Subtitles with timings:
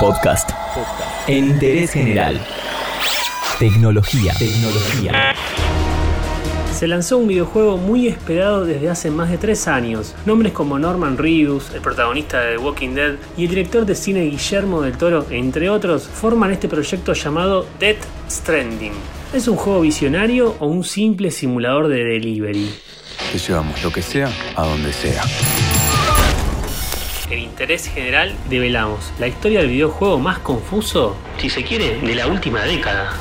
[0.00, 0.50] Podcast.
[1.26, 2.38] En interés general.
[3.58, 4.34] Tecnología.
[4.38, 5.34] Tecnología.
[6.74, 10.14] Se lanzó un videojuego muy esperado desde hace más de tres años.
[10.26, 14.22] Nombres como Norman Reedus, el protagonista de The Walking Dead, y el director de cine
[14.24, 18.92] Guillermo del Toro, entre otros, forman este proyecto llamado Death Stranding.
[19.32, 22.70] ¿Es un juego visionario o un simple simulador de delivery?
[23.32, 25.22] Te llevamos lo que sea a donde sea.
[27.28, 32.28] En interés general develamos la historia del videojuego más confuso, si se quiere, de la
[32.28, 33.12] última década.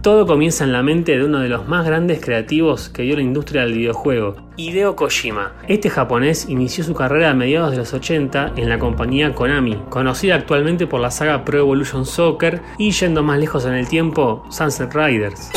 [0.00, 3.22] Todo comienza en la mente de uno de los más grandes creativos que dio la
[3.22, 5.54] industria del videojuego, Hideo Kojima.
[5.66, 10.36] Este japonés inició su carrera a mediados de los 80 en la compañía Konami, conocida
[10.36, 14.94] actualmente por la saga Pro Evolution Soccer y yendo más lejos en el tiempo, Sunset
[14.94, 15.50] Riders.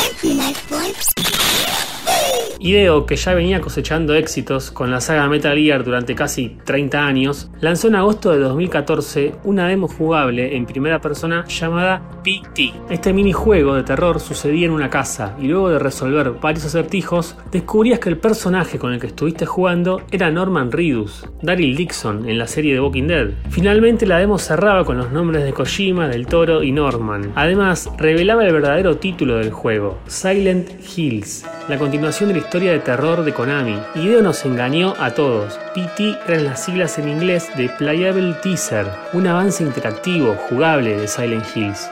[2.60, 7.50] Hideo, que ya venía cosechando éxitos con la saga Metal Gear durante casi 30 años,
[7.62, 12.74] lanzó en agosto de 2014 una demo jugable en primera persona llamada PT.
[12.90, 18.00] Este minijuego de terror sucedía en una casa y luego de resolver varios acertijos, descubrías
[18.00, 22.48] que el personaje con el que estuviste jugando era Norman Reedus, Daryl Dixon en la
[22.48, 23.30] serie de Walking Dead.
[23.50, 27.32] Finalmente la demo cerraba con los nombres de Kojima, Del Toro y Norman.
[27.36, 32.80] Además, revelaba el verdadero título del juego, Silent Hills, la continuación de la historia de
[32.80, 33.80] terror de Konami.
[33.94, 35.60] Hideo nos engañó a todos.
[35.76, 41.46] PT eran las siglas en inglés de Playable Teaser, un avance interactivo, jugable de Silent
[41.56, 41.88] Hills.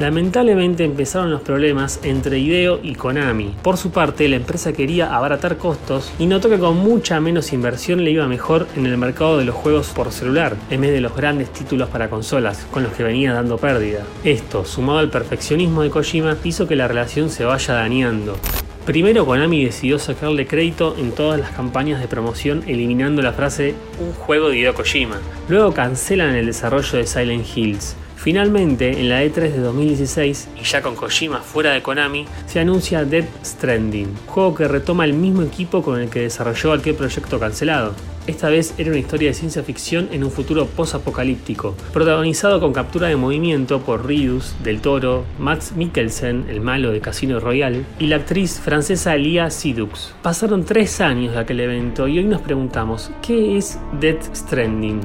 [0.00, 3.54] Lamentablemente empezaron los problemas entre Hideo y Konami.
[3.62, 8.04] Por su parte, la empresa quería abaratar costos y notó que con mucha menos inversión
[8.04, 11.14] le iba mejor en el mercado de los juegos por celular, en vez de los
[11.14, 14.04] grandes títulos para consolas, con los que venía dando pérdida.
[14.24, 18.36] Esto, sumado al perfeccionismo de Kojima, hizo que la relación se vaya dañando.
[18.84, 24.12] Primero Konami decidió sacarle crédito en todas las campañas de promoción eliminando la frase un
[24.12, 25.16] juego de Hideo Kojima.
[25.48, 27.96] Luego cancelan el desarrollo de Silent Hills.
[28.24, 33.04] Finalmente, en la E3 de 2016, y ya con Kojima fuera de Konami, se anuncia
[33.04, 37.92] Dead Stranding, juego que retoma el mismo equipo con el que desarrolló aquel proyecto cancelado.
[38.26, 43.08] Esta vez era una historia de ciencia ficción en un futuro post-apocalíptico, protagonizado con captura
[43.08, 48.16] de movimiento por Ridus, Del Toro, Max Mikkelsen, el malo de Casino Royale, y la
[48.16, 50.14] actriz francesa Lia Sidux.
[50.22, 55.02] Pasaron tres años de aquel evento y hoy nos preguntamos, ¿qué es Dead Stranding?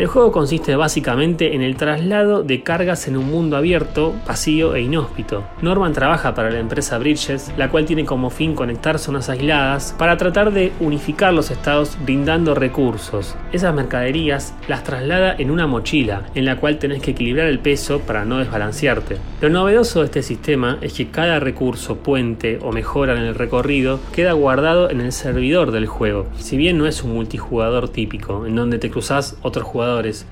[0.00, 4.80] El juego consiste básicamente en el traslado de cargas en un mundo abierto, vacío e
[4.80, 5.44] inhóspito.
[5.60, 10.16] Norman trabaja para la empresa Bridges, la cual tiene como fin conectar zonas aisladas para
[10.16, 13.36] tratar de unificar los estados brindando recursos.
[13.52, 18.00] Esas mercaderías las traslada en una mochila, en la cual tenés que equilibrar el peso
[18.00, 19.18] para no desbalancearte.
[19.42, 24.00] Lo novedoso de este sistema es que cada recurso, puente o mejora en el recorrido
[24.14, 26.26] queda guardado en el servidor del juego.
[26.38, 29.64] Si bien no es un multijugador típico, en donde te cruzas otros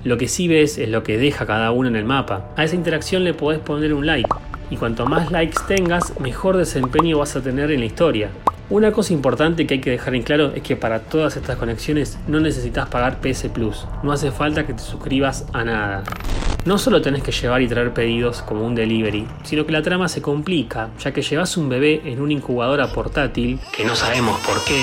[0.04, 2.50] lo que sí ves es lo que deja cada uno en el mapa.
[2.56, 4.28] A esa interacción le podés poner un like,
[4.70, 8.30] y cuanto más likes tengas, mejor desempeño vas a tener en la historia.
[8.70, 12.18] Una cosa importante que hay que dejar en claro es que para todas estas conexiones
[12.26, 16.04] no necesitas pagar PS Plus, no hace falta que te suscribas a nada.
[16.66, 20.06] No solo tenés que llevar y traer pedidos como un delivery, sino que la trama
[20.06, 24.62] se complica, ya que llevas un bebé en una incubadora portátil, que no sabemos por
[24.66, 24.78] qué.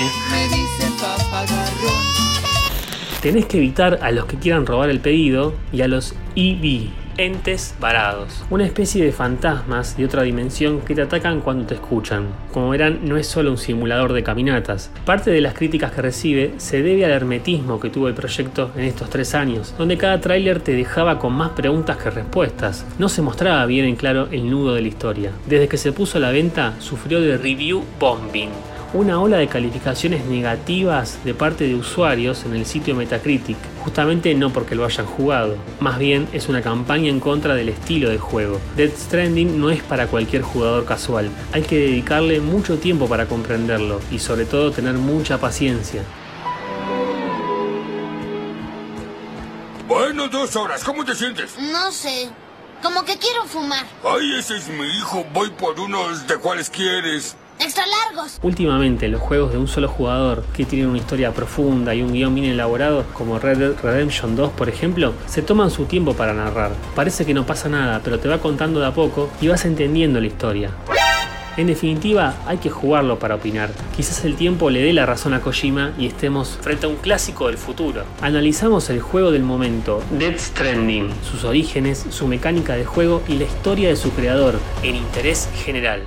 [3.26, 7.74] Tenés que evitar a los que quieran robar el pedido y a los EV, entes
[7.80, 12.28] varados, una especie de fantasmas de otra dimensión que te atacan cuando te escuchan.
[12.52, 14.92] Como verán, no es solo un simulador de caminatas.
[15.04, 18.84] Parte de las críticas que recibe se debe al hermetismo que tuvo el proyecto en
[18.84, 22.86] estos tres años, donde cada tráiler te dejaba con más preguntas que respuestas.
[23.00, 25.32] No se mostraba bien en claro el nudo de la historia.
[25.48, 28.50] Desde que se puso a la venta, sufrió de review bombing
[28.92, 34.50] una ola de calificaciones negativas de parte de usuarios en el sitio Metacritic, justamente no
[34.50, 38.60] porque lo hayan jugado, más bien es una campaña en contra del estilo de juego.
[38.76, 44.00] Dead Stranding no es para cualquier jugador casual, hay que dedicarle mucho tiempo para comprenderlo
[44.10, 46.02] y sobre todo tener mucha paciencia.
[49.88, 51.56] Bueno, dos horas, ¿cómo te sientes?
[51.58, 52.28] No sé.
[52.82, 53.84] Como que quiero fumar.
[54.04, 55.24] Ay, ese es mi hijo.
[55.32, 57.36] Voy por unos de cuáles quieres.
[57.58, 58.38] Extra largos.
[58.42, 62.34] Últimamente los juegos de un solo jugador que tienen una historia profunda y un guion
[62.34, 66.72] bien elaborado, como Red Dead Redemption 2 por ejemplo, se toman su tiempo para narrar.
[66.94, 70.20] Parece que no pasa nada, pero te va contando de a poco y vas entendiendo
[70.20, 70.70] la historia.
[71.56, 73.70] En definitiva, hay que jugarlo para opinar.
[73.96, 77.46] Quizás el tiempo le dé la razón a Kojima y estemos frente a un clásico
[77.46, 78.04] del futuro.
[78.20, 83.44] Analizamos el juego del momento, Dead Stranding, sus orígenes, su mecánica de juego y la
[83.44, 86.06] historia de su creador, en interés general.